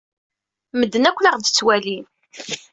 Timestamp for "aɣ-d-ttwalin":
1.31-2.05